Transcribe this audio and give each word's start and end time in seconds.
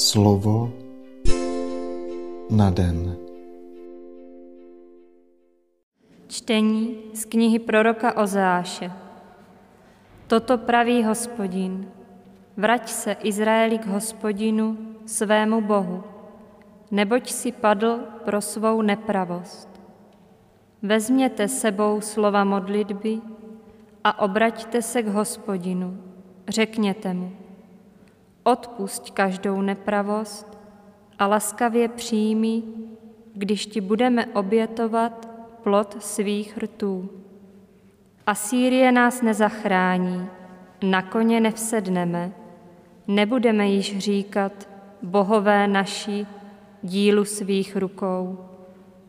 Slovo 0.00 0.72
na 2.48 2.72
den. 2.72 3.20
Čtení 6.24 7.12
z 7.12 7.24
knihy 7.28 7.60
proroka 7.60 8.16
Ozeáše. 8.16 8.88
Toto 10.24 10.56
praví 10.56 11.04
hospodin. 11.04 11.84
Vrať 12.56 12.88
se 12.88 13.12
Izraeli 13.12 13.76
k 13.78 13.92
hospodinu, 13.92 14.96
svému 15.04 15.60
Bohu, 15.60 16.00
neboť 16.88 17.28
si 17.28 17.52
padl 17.52 18.24
pro 18.24 18.40
svou 18.40 18.80
nepravost. 18.80 19.68
Vezměte 20.82 21.48
sebou 21.48 22.00
slova 22.00 22.44
modlitby 22.44 23.20
a 24.04 24.24
obraťte 24.24 24.82
se 24.82 25.02
k 25.02 25.08
hospodinu. 25.12 26.00
Řekněte 26.48 27.14
mu, 27.14 27.39
odpusť 28.42 29.10
každou 29.10 29.60
nepravost 29.60 30.58
a 31.18 31.26
laskavě 31.26 31.88
přijmi, 31.88 32.62
když 33.34 33.66
ti 33.66 33.80
budeme 33.80 34.26
obětovat 34.26 35.28
plod 35.62 36.02
svých 36.02 36.58
rtů. 36.58 37.10
Asýrie 38.26 38.92
nás 38.92 39.22
nezachrání, 39.22 40.26
na 40.82 41.02
koně 41.02 41.40
nevsedneme, 41.40 42.32
nebudeme 43.06 43.66
již 43.66 43.98
říkat, 43.98 44.68
bohové 45.02 45.68
naši, 45.68 46.26
dílu 46.82 47.24
svých 47.24 47.76
rukou, 47.76 48.38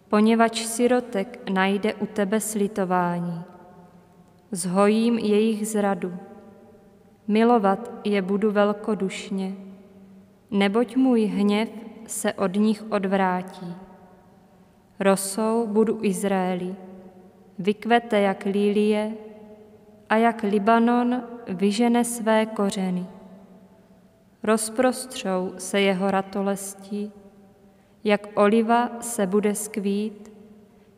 poněvadž 0.09 0.59
sirotek 0.65 1.39
najde 1.53 1.93
u 1.93 2.05
tebe 2.05 2.39
slitování. 2.39 3.43
Zhojím 4.51 5.17
jejich 5.17 5.67
zradu, 5.67 6.13
milovat 7.27 7.91
je 8.03 8.21
budu 8.21 8.51
velkodušně, 8.51 9.55
neboť 10.51 10.95
můj 10.95 11.25
hněv 11.25 11.69
se 12.07 12.33
od 12.33 12.55
nich 12.55 12.91
odvrátí. 12.91 13.75
Rosou 14.99 15.67
budu 15.67 15.99
Izraeli, 16.01 16.75
vykvete 17.59 18.21
jak 18.21 18.45
lílie 18.45 19.11
a 20.09 20.15
jak 20.15 20.43
Libanon 20.43 21.23
vyžene 21.47 22.05
své 22.05 22.45
kořeny. 22.45 23.05
Rozprostřou 24.43 25.53
se 25.57 25.81
jeho 25.81 26.11
ratolesti, 26.11 27.11
jak 28.03 28.27
oliva 28.33 28.89
se 29.01 29.27
bude 29.27 29.55
skvít, 29.55 30.31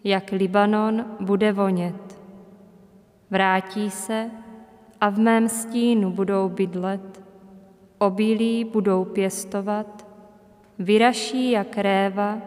jak 0.04 0.32
Libanon 0.32 1.06
bude 1.20 1.52
vonět. 1.52 2.20
Vrátí 3.30 3.90
se 3.90 4.32
a 5.04 5.10
v 5.10 5.20
mém 5.20 5.50
stínu 5.50 6.12
budou 6.12 6.50
bydlet, 6.50 7.24
obilí 7.98 8.64
budou 8.64 9.06
pěstovat, 9.06 10.08
vyraší 10.80 11.52
jak 11.52 11.78
réva, 11.78 12.38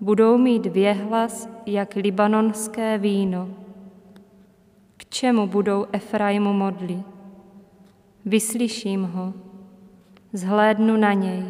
budou 0.00 0.38
mít 0.38 0.66
věhlas 0.66 1.48
jak 1.66 1.94
libanonské 1.94 2.98
víno. 2.98 3.48
K 4.96 5.04
čemu 5.08 5.46
budou 5.46 5.86
Efraimu 5.92 6.52
modli? 6.52 7.02
Vyslyším 8.24 9.04
ho, 9.04 9.32
zhlédnu 10.32 10.96
na 10.96 11.12
něj. 11.12 11.44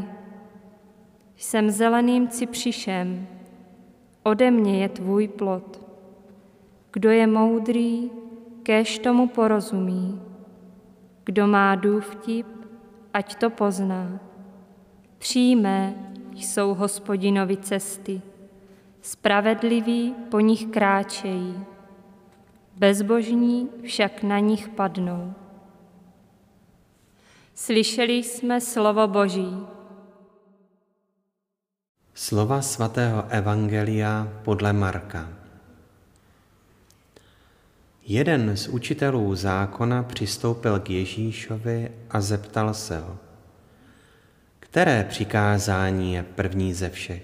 Jsem 1.37 1.71
zeleným 1.71 2.29
cipřišem, 2.29 3.27
ode 4.23 4.51
mě 4.51 4.83
je 4.83 4.89
tvůj 4.89 5.29
plod. 5.29 5.81
Kdo 6.93 7.11
je 7.11 7.27
moudrý, 7.27 8.11
kéž 8.65 8.99
tomu 8.99 9.29
porozumí. 9.29 10.21
Kdo 11.25 11.47
má 11.47 11.75
důvtip, 11.75 12.47
ať 13.13 13.35
to 13.35 13.51
pozná. 13.51 14.21
Přímé 15.19 15.95
jsou 16.35 16.75
hospodinovi 16.75 17.57
cesty, 17.57 18.23
spravedliví 19.03 20.15
po 20.31 20.41
nich 20.41 20.67
kráčejí, 20.67 21.65
bezbožní 22.77 23.69
však 23.83 24.23
na 24.23 24.39
nich 24.39 24.69
padnou. 24.69 25.35
Slyšeli 27.55 28.13
jsme 28.13 28.61
slovo 28.61 29.09
Boží. 29.09 29.67
Slova 32.15 32.63
svatého 32.63 33.25
Evangelia 33.29 34.29
podle 34.45 34.73
Marka. 34.73 35.44
Jeden 38.07 38.57
z 38.57 38.69
učitelů 38.69 39.35
zákona 39.35 40.03
přistoupil 40.03 40.81
k 40.81 40.91
Ježíšovi 40.91 41.93
a 42.11 42.21
zeptal 42.21 42.75
se 42.75 42.99
ho, 42.99 43.19
které 44.61 45.05
přikázání 45.05 46.15
je 46.15 46.23
první 46.23 46.75
ze 46.75 46.91
všech? 46.91 47.23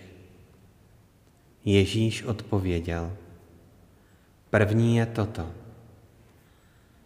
Ježíš 1.64 2.22
odpověděl, 2.22 3.12
první 4.50 4.96
je 4.96 5.06
toto. 5.06 5.50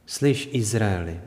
Slyš 0.07 0.49
Izraeli, 0.53 1.21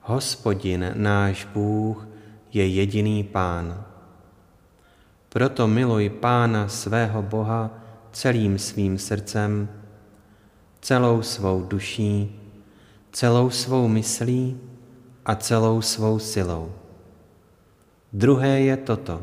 hospodin 0.00 0.92
náš 0.94 1.44
Bůh 1.44 2.08
je 2.52 2.66
jediný 2.66 3.24
pán. 3.24 3.84
Proto 5.28 5.68
miluj 5.68 6.08
pána 6.08 6.68
svého 6.68 7.22
Boha 7.22 7.70
celým 8.12 8.58
svým 8.58 8.98
srdcem, 8.98 9.79
celou 10.80 11.22
svou 11.22 11.62
duší, 11.62 12.40
celou 13.12 13.50
svou 13.50 13.88
myslí 13.88 14.60
a 15.24 15.34
celou 15.34 15.82
svou 15.82 16.18
silou. 16.18 16.72
Druhé 18.12 18.60
je 18.60 18.76
toto. 18.76 19.22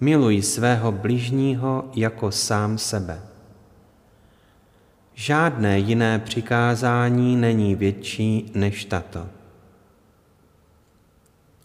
Miluj 0.00 0.42
svého 0.42 0.92
bližního 0.92 1.90
jako 1.94 2.32
sám 2.32 2.78
sebe. 2.78 3.22
Žádné 5.14 5.78
jiné 5.78 6.18
přikázání 6.18 7.36
není 7.36 7.74
větší 7.74 8.50
než 8.54 8.84
tato. 8.84 9.26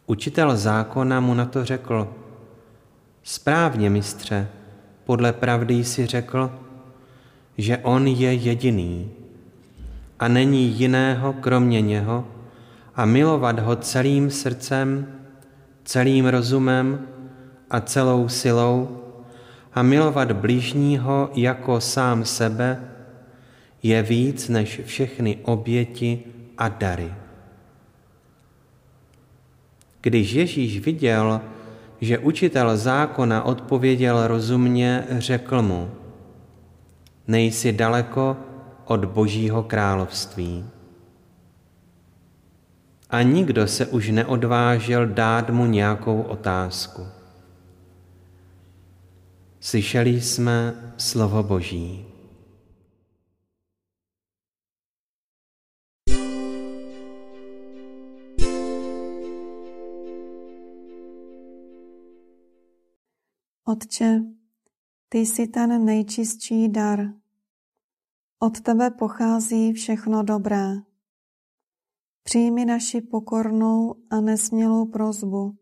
Učitel 0.07 0.57
zákona 0.57 1.19
mu 1.19 1.33
na 1.33 1.45
to 1.45 1.65
řekl, 1.65 2.15
správně, 3.23 3.89
mistře, 3.89 4.47
podle 5.03 5.33
pravdy 5.33 5.73
jsi 5.73 6.05
řekl, 6.05 6.51
že 7.57 7.77
On 7.77 8.07
je 8.07 8.33
jediný 8.33 9.11
a 10.19 10.27
není 10.27 10.67
jiného 10.67 11.33
kromě 11.33 11.81
něho 11.81 12.27
a 12.95 13.05
milovat 13.05 13.59
ho 13.59 13.75
celým 13.75 14.29
srdcem, 14.31 15.07
celým 15.83 16.25
rozumem 16.25 17.07
a 17.69 17.81
celou 17.81 18.29
silou 18.29 19.01
a 19.73 19.81
milovat 19.81 20.31
blížního 20.31 21.29
jako 21.33 21.81
sám 21.81 22.25
sebe 22.25 22.83
je 23.83 24.03
víc 24.03 24.49
než 24.49 24.81
všechny 24.85 25.37
oběti 25.43 26.23
a 26.57 26.69
dary. 26.69 27.13
Když 30.01 30.31
Ježíš 30.31 30.79
viděl, 30.79 31.41
že 32.01 32.17
učitel 32.17 32.77
zákona 32.77 33.43
odpověděl 33.43 34.27
rozumně, 34.27 35.05
řekl 35.09 35.61
mu, 35.61 35.91
nejsi 37.27 37.71
daleko 37.71 38.37
od 38.85 39.05
Božího 39.05 39.63
království. 39.63 40.65
A 43.09 43.21
nikdo 43.21 43.67
se 43.67 43.85
už 43.85 44.09
neodvážil 44.09 45.07
dát 45.07 45.49
mu 45.49 45.65
nějakou 45.65 46.21
otázku. 46.21 47.07
Slyšeli 49.59 50.21
jsme 50.21 50.73
slovo 50.97 51.43
Boží. 51.43 52.05
Otče, 63.65 64.19
ty 65.13 65.19
jsi 65.19 65.47
ten 65.47 65.85
nejčistší 65.85 66.69
dar. 66.69 67.13
Od 68.39 68.61
tebe 68.61 68.91
pochází 68.91 69.73
všechno 69.73 70.23
dobré. 70.23 70.73
Přijmi 72.23 72.65
naši 72.65 73.01
pokornou 73.01 73.95
a 74.09 74.21
nesmělou 74.21 74.85
prozbu 74.85 75.57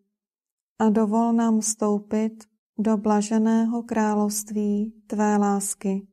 a 0.80 0.90
dovol 0.90 1.34
nám 1.34 1.60
vstoupit 1.60 2.44
do 2.78 2.98
blaženého 2.98 3.84
království 3.84 4.94
tvé 5.07 5.38
lásky. 5.38 6.07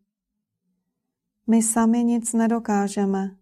My 1.47 1.63
sami 1.63 2.05
nic 2.05 2.33
nedokážeme, 2.33 3.37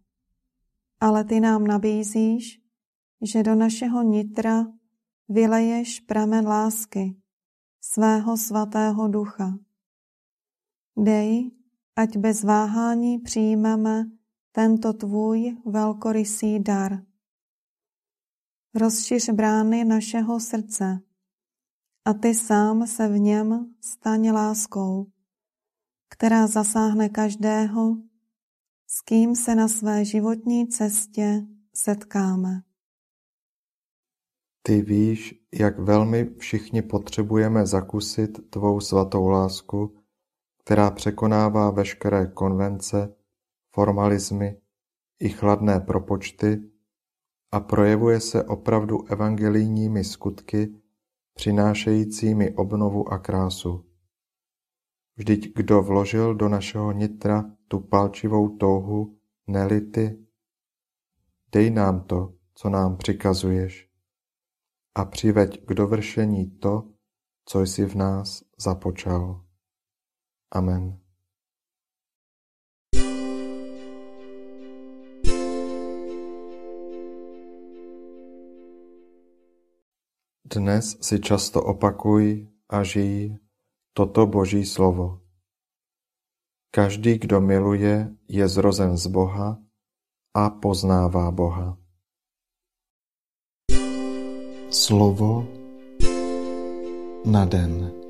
ale 1.00 1.24
ty 1.24 1.40
nám 1.40 1.66
nabízíš, 1.66 2.60
že 3.22 3.42
do 3.42 3.54
našeho 3.54 4.02
nitra 4.02 4.66
vyleješ 5.28 6.00
pramen 6.00 6.46
lásky, 6.46 7.16
svého 7.80 8.36
svatého 8.36 9.08
ducha. 9.08 9.58
Dej, 10.96 11.50
ať 11.96 12.16
bez 12.16 12.44
váhání 12.44 13.18
přijmeme 13.18 14.04
tento 14.52 14.92
tvůj 14.92 15.56
velkorysý 15.66 16.58
dar. 16.58 17.02
rozšiř 18.74 19.30
brány 19.30 19.84
našeho 19.84 20.40
srdce 20.40 21.00
a 22.04 22.14
ty 22.14 22.34
sám 22.34 22.86
se 22.86 23.08
v 23.08 23.18
něm 23.18 23.74
staň 23.80 24.30
láskou, 24.30 25.06
která 26.08 26.46
zasáhne 26.46 27.08
každého, 27.08 27.96
s 28.86 29.00
kým 29.00 29.36
se 29.36 29.54
na 29.54 29.68
své 29.68 30.04
životní 30.04 30.68
cestě 30.68 31.46
setkáme. 31.74 32.62
Ty 34.62 34.82
víš, 34.82 35.34
jak 35.54 35.78
velmi 35.78 36.34
všichni 36.38 36.82
potřebujeme 36.82 37.66
zakusit 37.66 38.50
tvou 38.50 38.80
svatou 38.80 39.28
lásku, 39.28 40.03
která 40.64 40.90
překonává 40.90 41.70
veškeré 41.70 42.26
konvence, 42.26 43.14
formalismy 43.74 44.60
i 45.20 45.28
chladné 45.28 45.80
propočty 45.80 46.70
a 47.52 47.60
projevuje 47.60 48.20
se 48.20 48.44
opravdu 48.44 49.12
evangelijními 49.12 50.04
skutky, 50.04 50.74
přinášejícími 51.34 52.54
obnovu 52.54 53.12
a 53.12 53.18
krásu. 53.18 53.84
Vždyť 55.16 55.54
kdo 55.54 55.82
vložil 55.82 56.34
do 56.34 56.48
našeho 56.48 56.92
nitra 56.92 57.44
tu 57.68 57.80
palčivou 57.80 58.48
touhu, 58.48 59.18
nelity, 59.46 60.24
Dej 61.54 61.70
nám 61.70 62.00
to, 62.00 62.34
co 62.54 62.68
nám 62.68 62.96
přikazuješ 62.96 63.88
a 64.94 65.04
přiveď 65.04 65.64
k 65.64 65.74
dovršení 65.74 66.50
to, 66.50 66.88
co 67.44 67.60
jsi 67.60 67.86
v 67.86 67.94
nás 67.94 68.44
započal. 68.58 69.43
Amen. 70.54 71.02
Dnes 80.46 80.94
si 81.02 81.18
často 81.18 81.58
opakuj 81.58 82.46
a 82.70 82.86
žij 82.86 83.42
toto 83.90 84.30
Boží 84.30 84.62
slovo. 84.62 85.26
Každý, 86.70 87.18
kdo 87.18 87.42
miluje, 87.42 88.14
je 88.30 88.46
zrozen 88.46 88.94
z 88.94 89.10
Boha 89.10 89.58
a 90.30 90.44
poznává 90.54 91.34
Boha. 91.34 91.74
Slovo 94.70 95.46
na 97.26 97.42
den. 97.46 98.03